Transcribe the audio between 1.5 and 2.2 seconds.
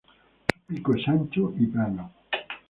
y plano.